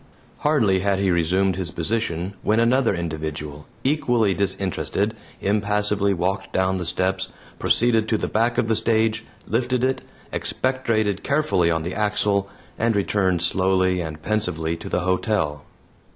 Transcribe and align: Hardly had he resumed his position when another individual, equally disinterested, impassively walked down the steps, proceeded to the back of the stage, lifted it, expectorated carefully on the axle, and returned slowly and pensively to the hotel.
Hardly 0.39 0.79
had 0.79 0.97
he 0.97 1.11
resumed 1.11 1.57
his 1.57 1.69
position 1.69 2.33
when 2.41 2.59
another 2.59 2.95
individual, 2.95 3.67
equally 3.83 4.33
disinterested, 4.33 5.15
impassively 5.41 6.11
walked 6.11 6.51
down 6.51 6.77
the 6.77 6.87
steps, 6.87 7.29
proceeded 7.59 8.09
to 8.09 8.17
the 8.17 8.27
back 8.27 8.57
of 8.57 8.67
the 8.67 8.73
stage, 8.73 9.25
lifted 9.45 9.83
it, 9.83 10.01
expectorated 10.31 11.21
carefully 11.21 11.69
on 11.69 11.83
the 11.83 11.93
axle, 11.93 12.49
and 12.79 12.95
returned 12.95 13.43
slowly 13.43 14.01
and 14.01 14.23
pensively 14.23 14.75
to 14.75 14.89
the 14.89 15.01
hotel. 15.01 15.65